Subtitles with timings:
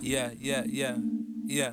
[0.00, 0.96] Yeah, yeah, yeah,
[1.44, 1.72] yeah.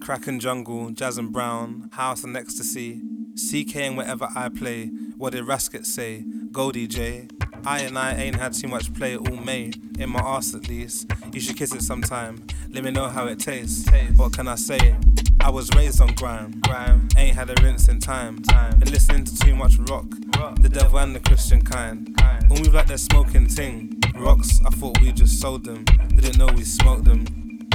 [0.00, 3.02] Kraken Jungle, Jazz and Brown, House and Ecstasy,
[3.36, 4.86] CK and whatever I play.
[5.18, 6.24] What did Rasket say?
[6.50, 7.28] Goldie J.
[7.66, 11.12] I and I ain't had too much play all May, in my ass at least.
[11.32, 12.42] You should kiss it sometime.
[12.70, 13.88] Let me know how it tastes.
[14.16, 14.96] What can I say?
[15.40, 16.60] I was raised on grime.
[16.62, 17.08] Grime.
[17.16, 18.42] Ain't had a rinse in time.
[18.42, 18.78] time.
[18.78, 20.06] Been listening to too much rock.
[20.38, 20.56] rock.
[20.60, 22.16] The devil and the Christian kind.
[22.16, 22.50] kind.
[22.50, 24.00] All move like they're smoking ting.
[24.16, 25.84] Rocks, I thought we just sold them.
[26.14, 27.26] Didn't know we smoked them.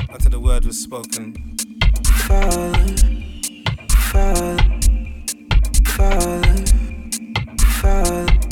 [0.09, 1.55] Until the word was spoken.
[2.27, 2.97] Falling,
[3.89, 5.22] falling,
[5.85, 7.11] falling,
[7.81, 8.42] falling.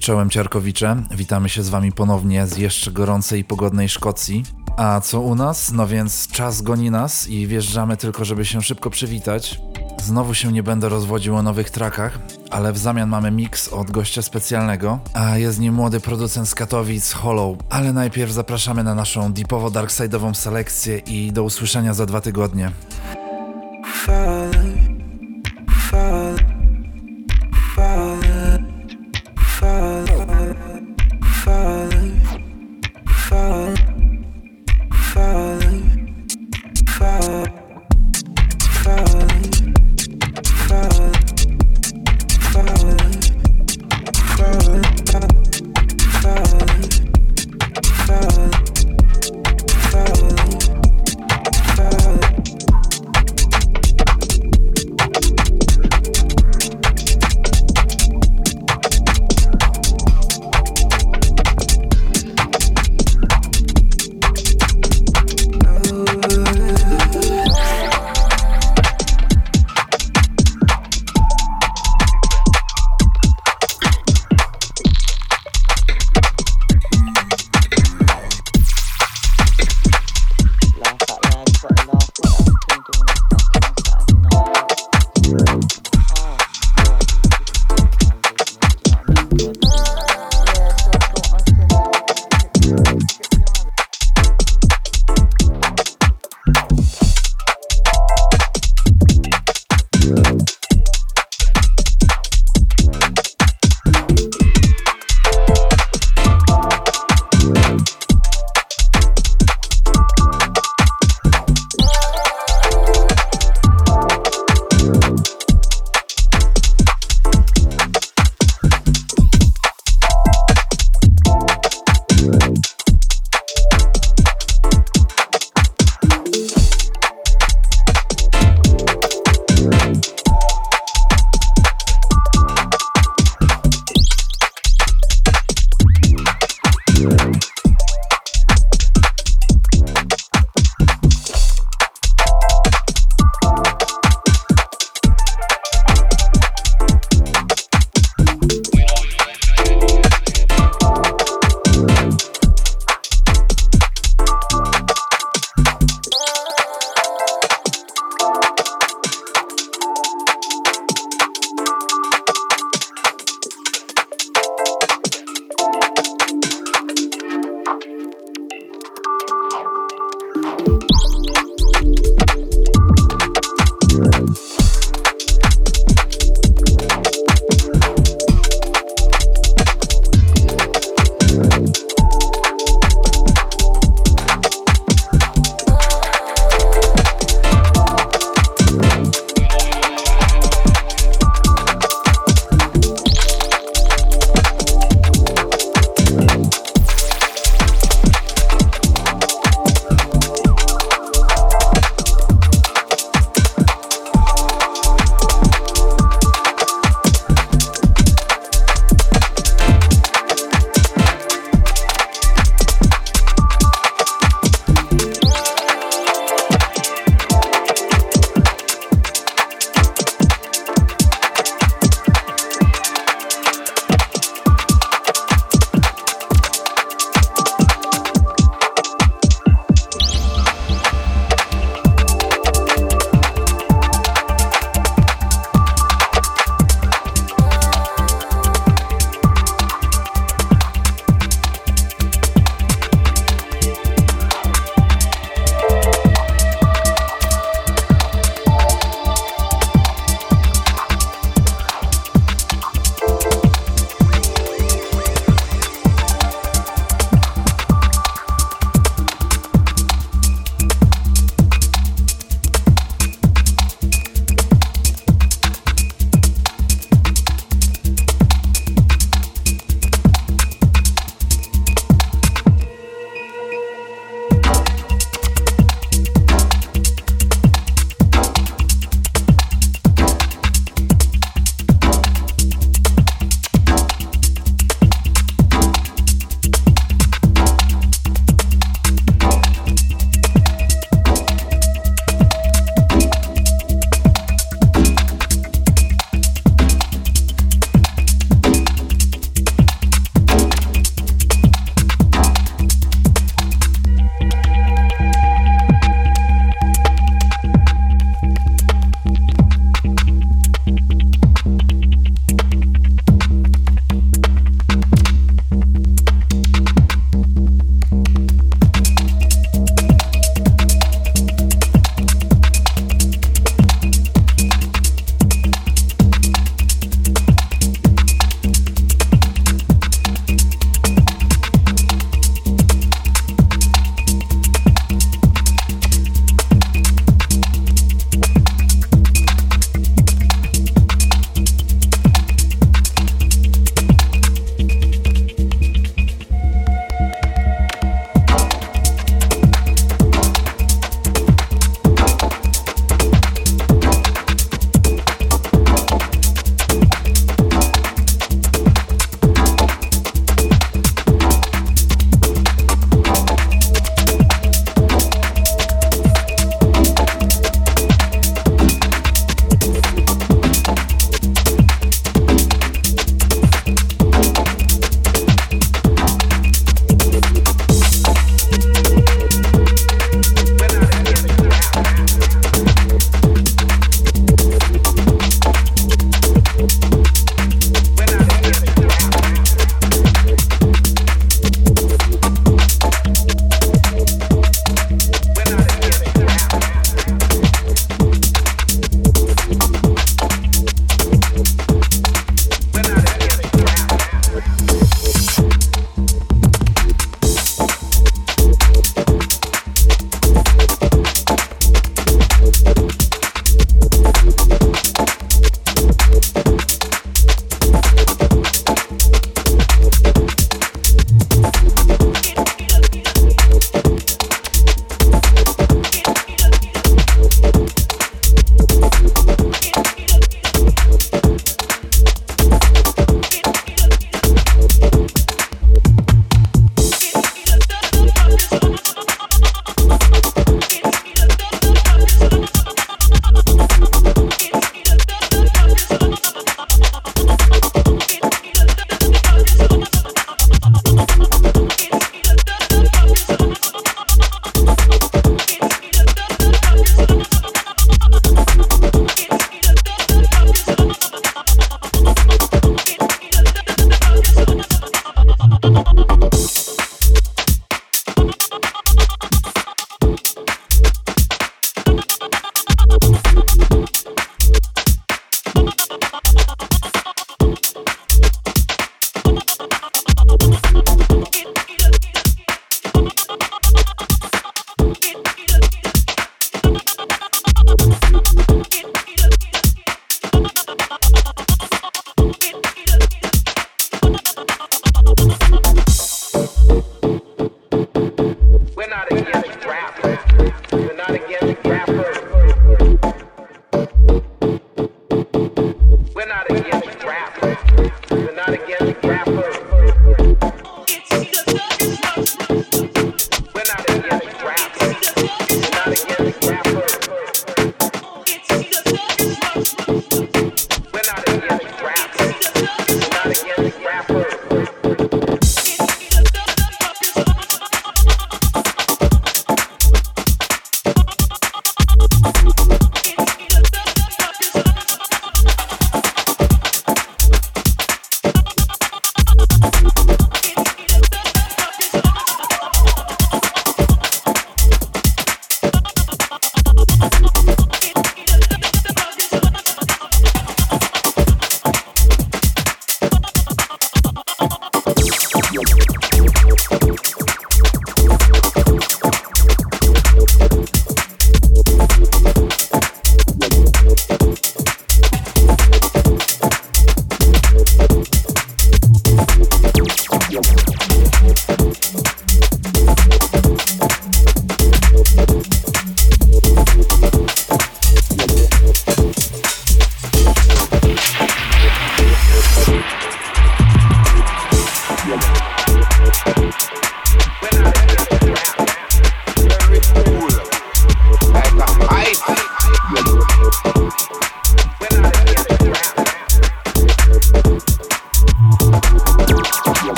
[0.00, 1.02] Cześć czołem Ciarkowicze.
[1.10, 4.44] Witamy się z Wami ponownie z jeszcze gorącej i pogodnej Szkocji.
[4.76, 5.72] A co u nas?
[5.72, 9.60] No więc czas goni nas i wjeżdżamy tylko, żeby się szybko przywitać.
[10.02, 12.18] Znowu się nie będę rozwodził o nowych trakach,
[12.50, 17.12] ale w zamian mamy mix od gościa specjalnego, a jest nim młody producent z Katowic,
[17.12, 17.58] Hollow.
[17.70, 22.72] Ale najpierw zapraszamy na naszą deepowo darkside'ową selekcję i do usłyszenia za dwa tygodnie.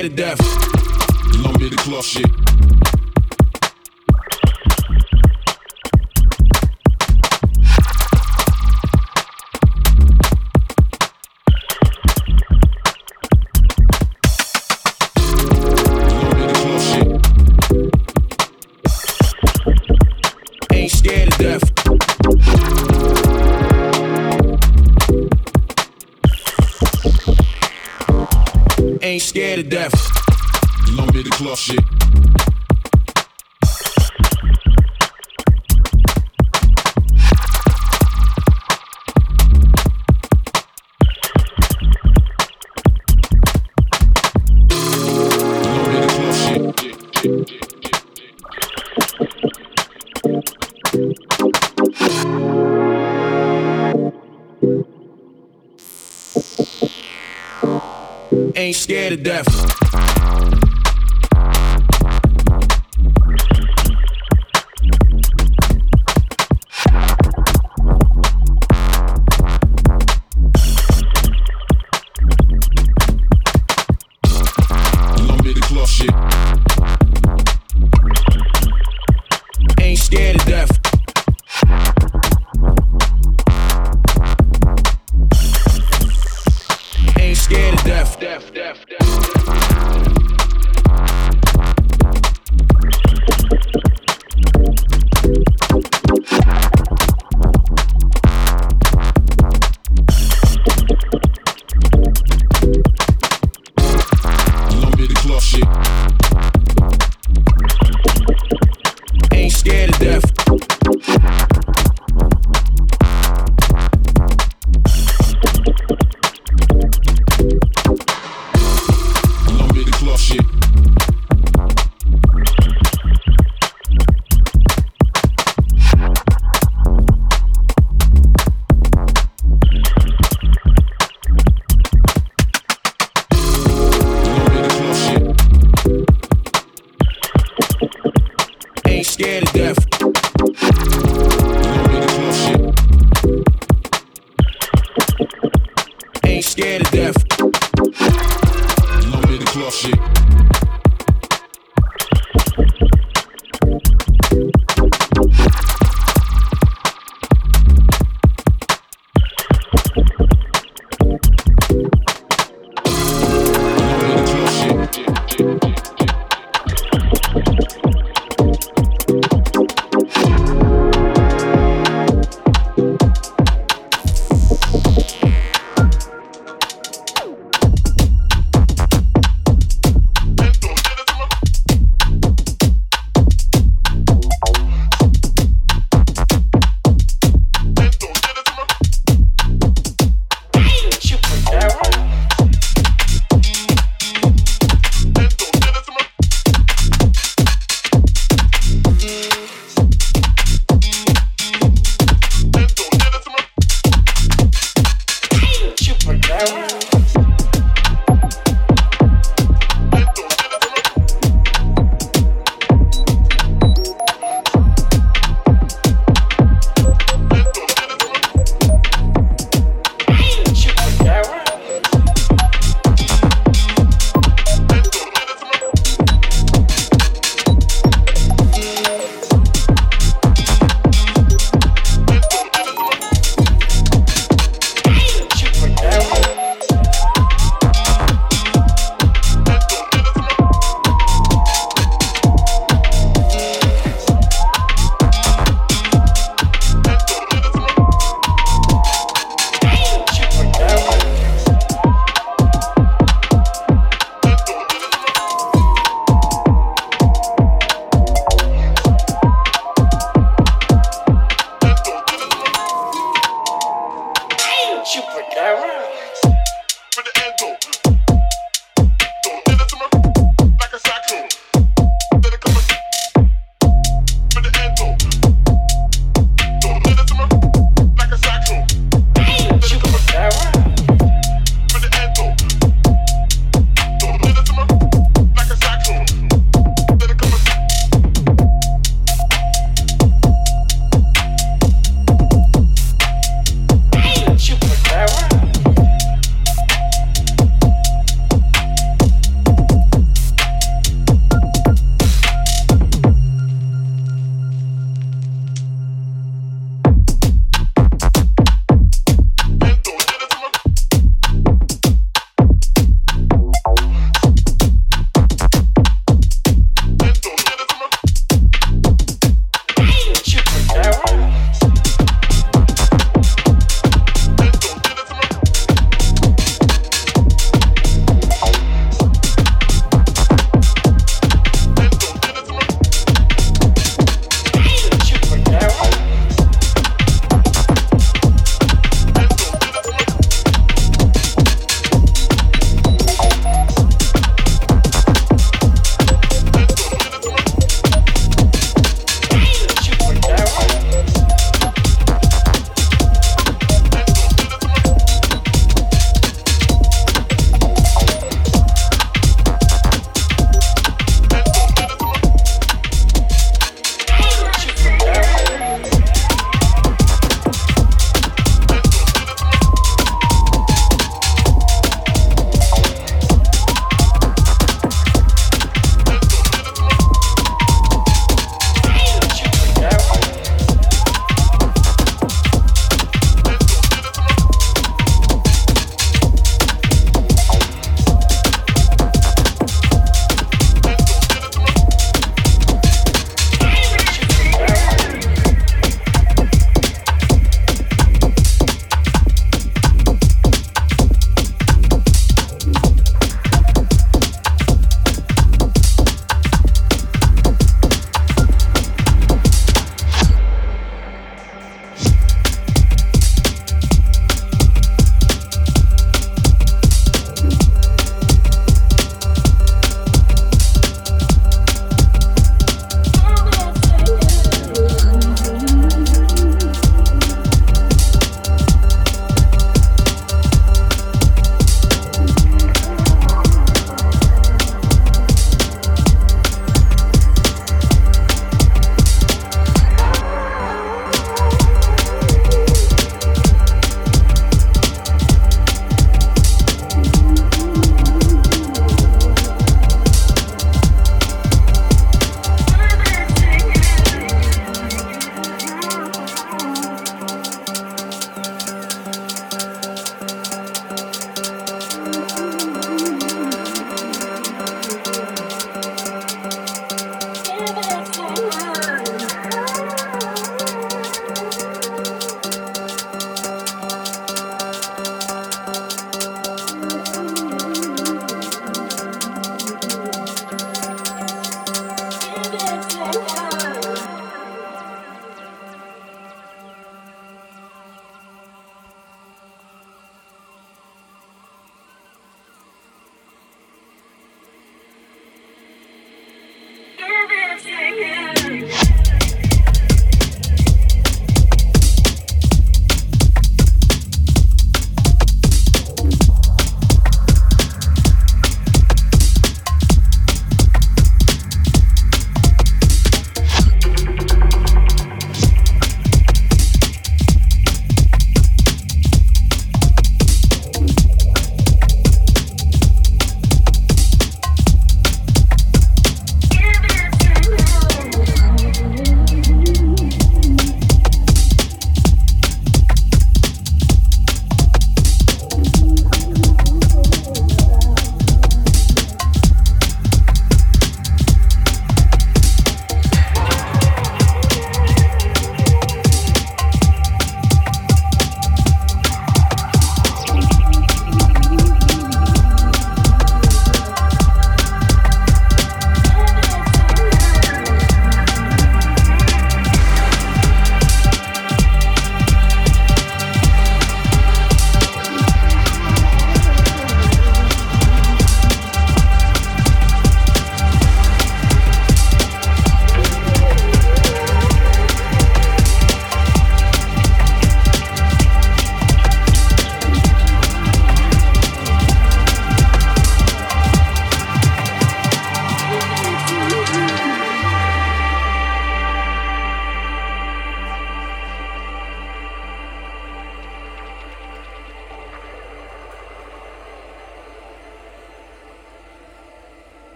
[0.00, 0.39] Scared of death.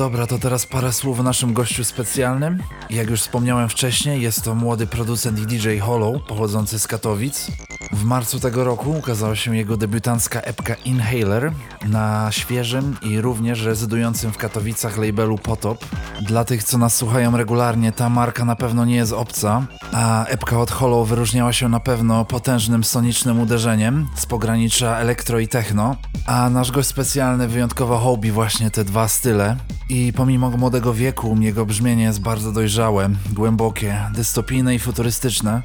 [0.00, 2.62] Dobra, to teraz parę słów o naszym gościu specjalnym.
[2.90, 7.50] Jak już wspomniałem wcześniej, jest to młody producent i DJ Hollow, pochodzący z Katowic.
[7.92, 11.52] W marcu tego roku ukazała się jego debiutancka epka Inhaler
[11.88, 15.84] na świeżym i również rezydującym w Katowicach labelu Potop.
[16.22, 20.58] Dla tych, co nas słuchają regularnie, ta marka na pewno nie jest obca, a epka
[20.58, 25.96] od Hollow wyróżniała się na pewno potężnym sonicznym uderzeniem z pogranicza elektro i techno,
[26.26, 29.56] a nasz gość specjalny wyjątkowo hobi właśnie te dwa style.
[29.90, 35.62] I pomimo młodego wieku, jego brzmienie jest bardzo dojrzałe, głębokie, dystopijne i futurystyczne.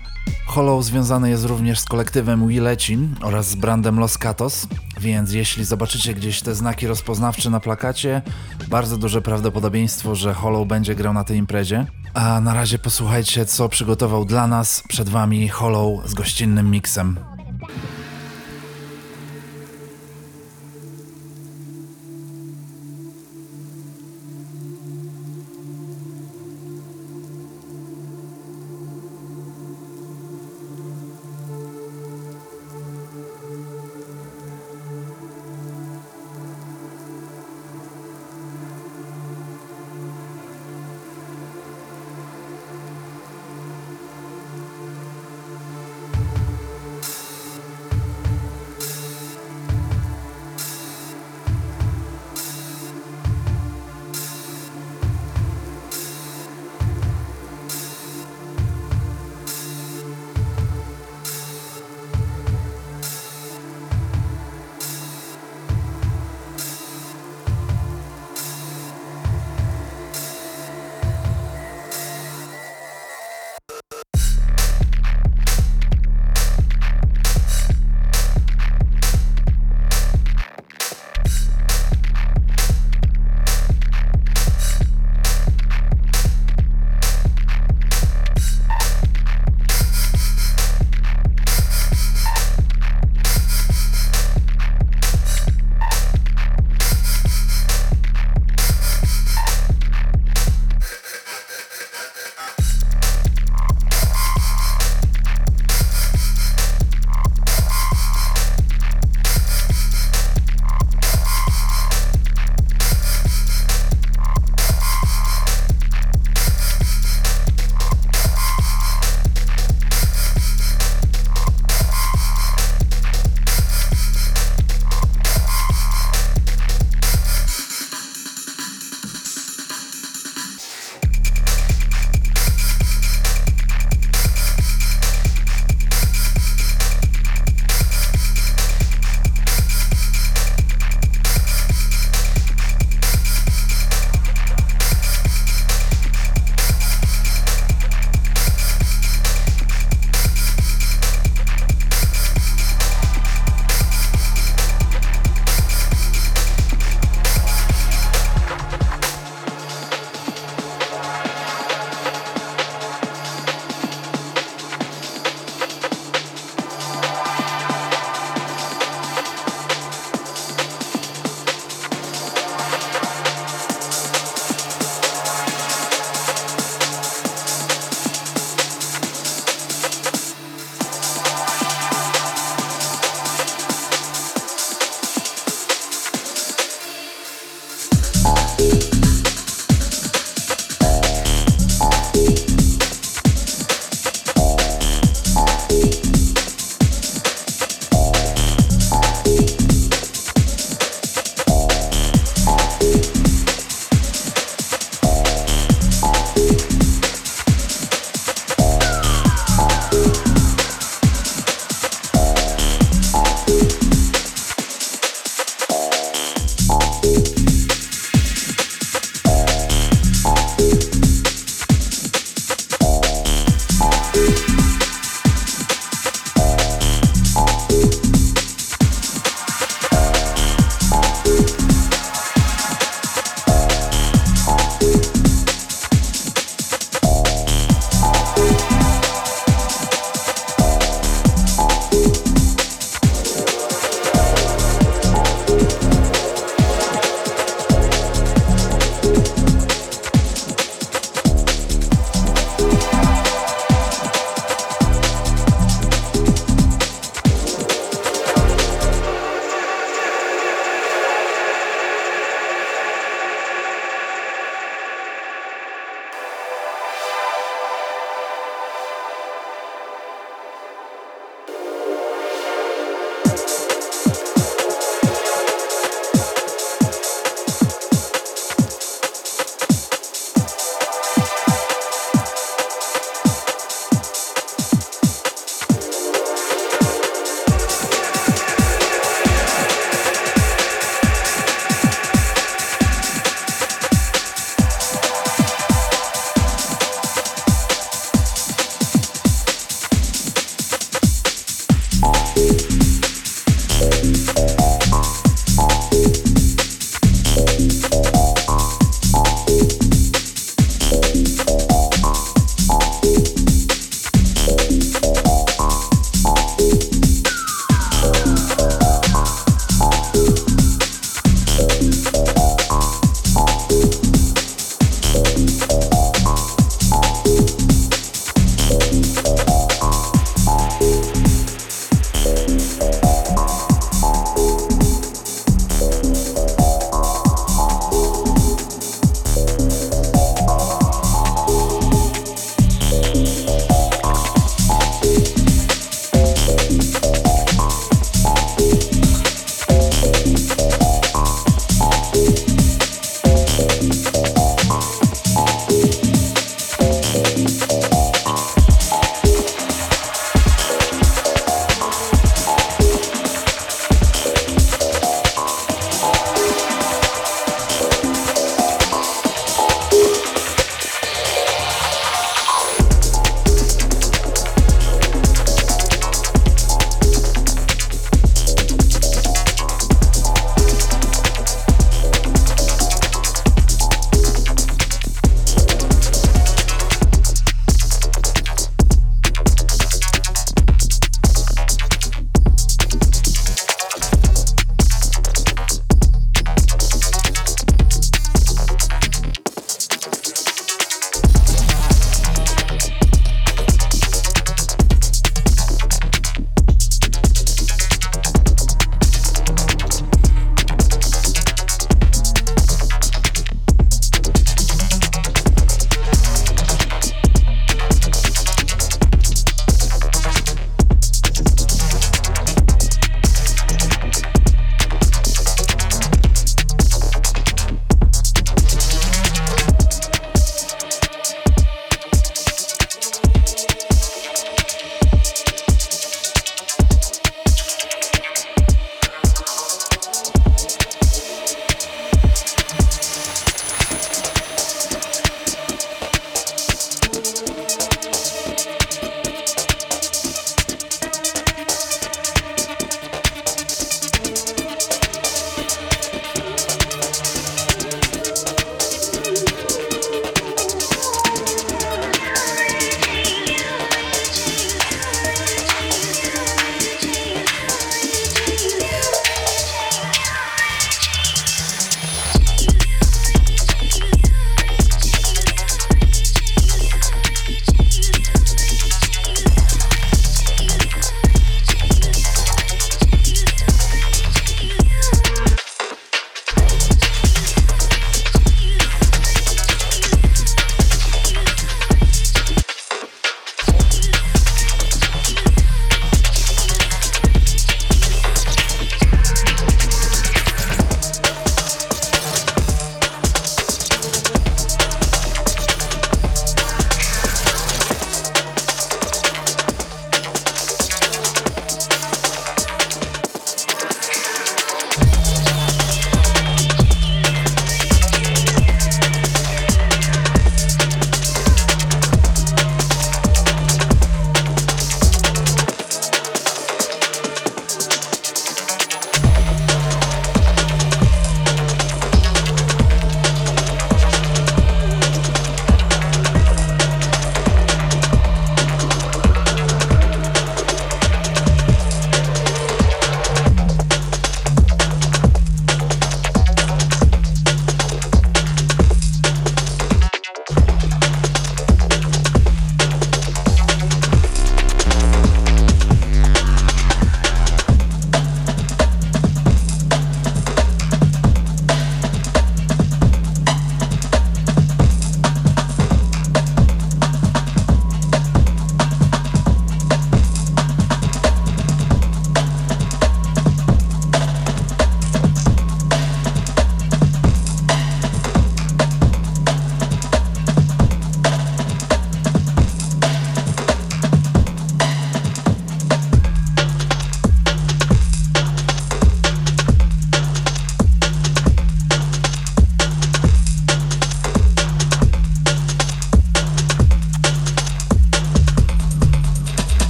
[0.47, 4.67] Hollow związany jest również z kolektywem Willecin oraz z brandem Los Catos,
[4.99, 8.21] więc jeśli zobaczycie gdzieś te znaki rozpoznawcze na plakacie,
[8.67, 11.85] bardzo duże prawdopodobieństwo, że Hollow będzie grał na tej imprezie.
[12.13, 17.34] A na razie posłuchajcie, co przygotował dla nas przed wami Hollow z gościnnym miksem.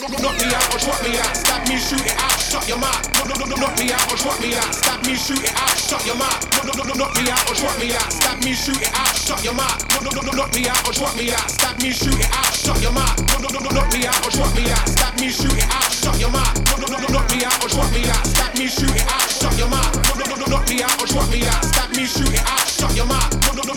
[0.00, 1.34] Knock me out or drop me out.
[1.34, 3.02] Stab me, shoot it out, shut your mouth.
[3.18, 4.70] Knock me out or drop me out.
[4.74, 6.38] Stab me, shoot it out, shut your mouth.
[6.94, 8.12] Knock me out or drop me out.
[8.12, 9.78] Stab me, shoot it out, shut your mouth.
[9.90, 11.50] Knock me out or drop me out.
[11.50, 13.18] Stab me, shoot it out, shut your mouth.
[13.26, 14.88] Knock me out or drop me out.
[14.88, 16.54] Stab me, shoot it out, shut your mouth.
[17.10, 18.26] Knock me out or drop me out.
[18.26, 19.94] Stab me, shoot it out, shut your mouth.
[20.48, 21.64] Knock me out or drop me out.
[21.64, 23.34] Stab me, shoot it out, shut your mouth.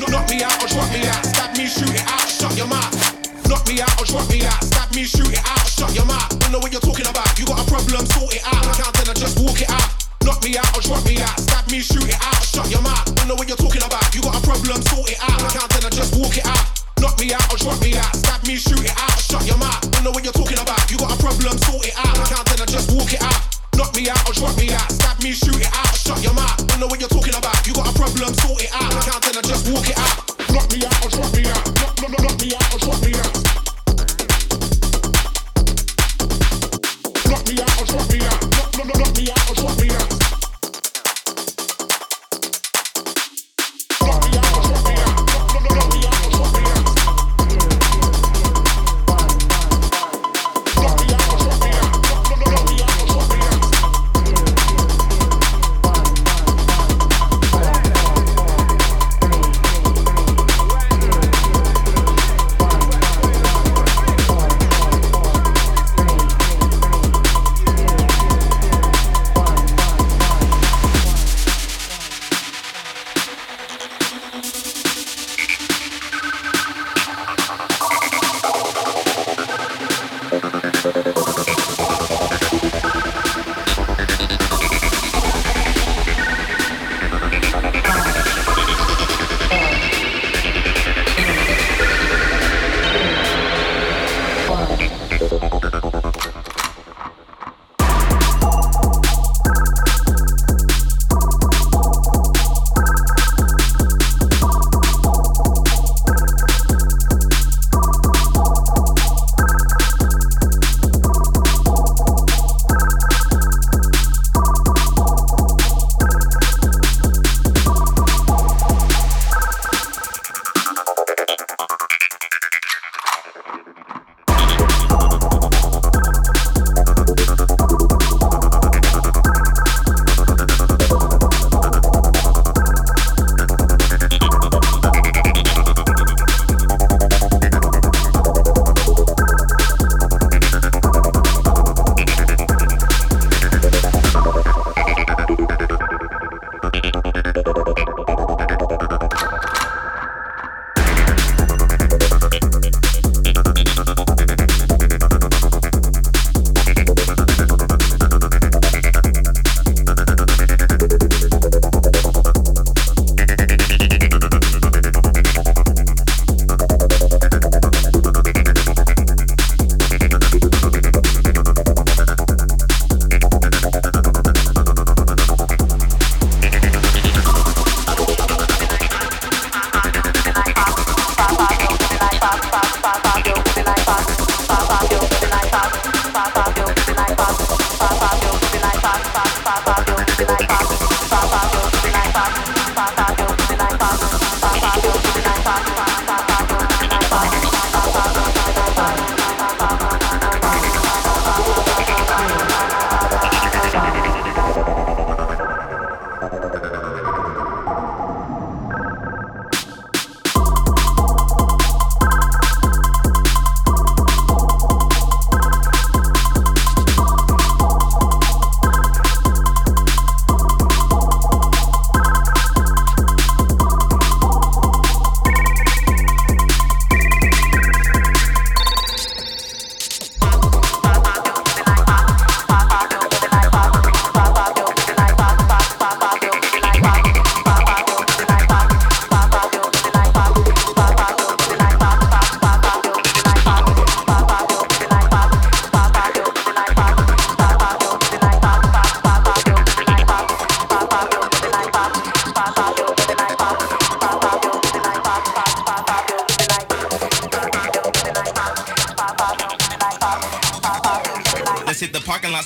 [0.10, 1.26] Knock me out or drop me out.
[1.26, 3.21] Stab me, shoot it out, shut your mouth.
[3.52, 4.64] Knock me out or drop me out.
[4.64, 6.24] Stab me, shoot it out, shut your mouth.
[6.40, 7.36] Don't know what you're talking about.
[7.36, 8.64] You got a problem, sort it out.
[8.80, 9.92] Count and I just walk it out.
[10.24, 11.36] Knock me out or drop me out.
[11.36, 13.04] Stab me, shoot it out, shut your mouth.
[13.12, 14.08] Don't know what you're talking about.
[14.16, 15.52] You got a problem, sort it out.
[15.52, 16.64] Count and I just walk it out.
[17.04, 18.16] Knock me out or drop me out.
[18.16, 19.84] Stab me, shoot it out, shut your mouth.
[20.00, 20.88] Don't know what you're talking about.
[20.88, 22.24] You got a problem, sort it out.
[22.32, 23.36] Count and I just walk it out.
[23.76, 24.88] Knock me out or drop me out.
[24.88, 26.56] Stab me, shoot it out, shut your mouth.
[26.72, 27.68] Don't know what you're talking about.
[27.68, 28.96] You got a problem, sort it out.
[29.04, 30.31] Count and just walk it out.
[30.50, 31.62] Knock me out or drop me out.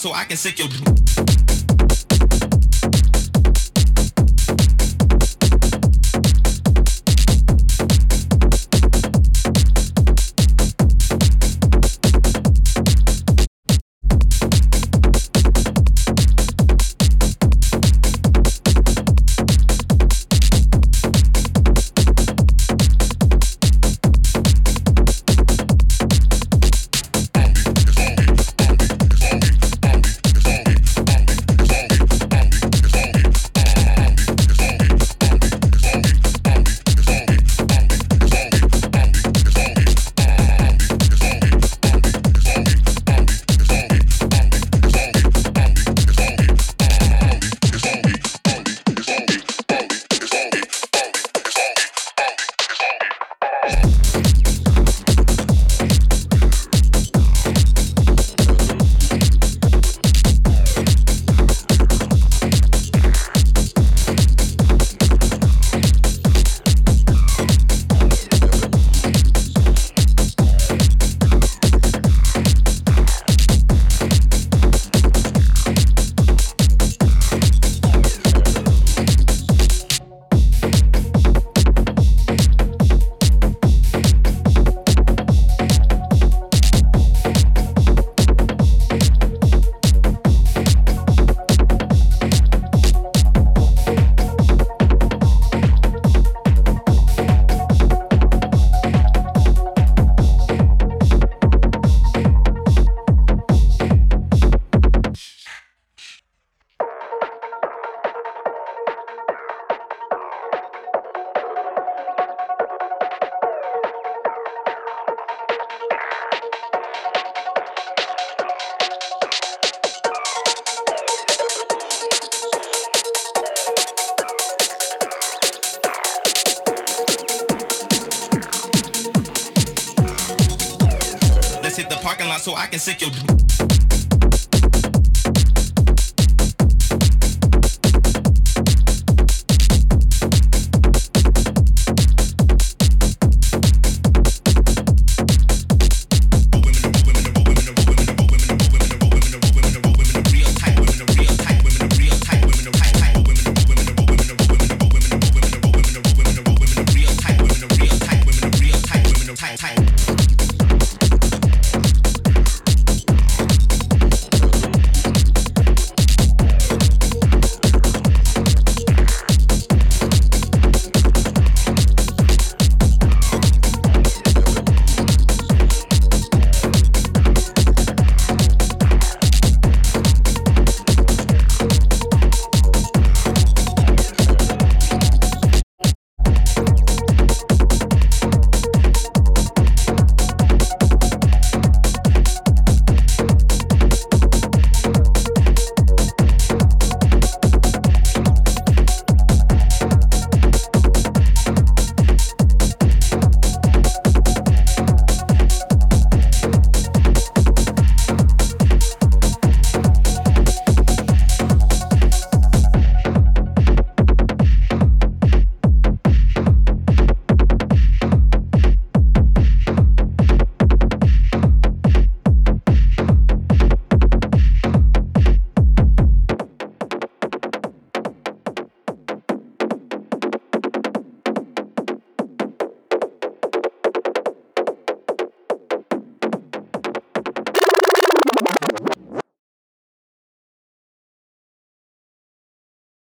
[0.05, 0.94] So I can sick your.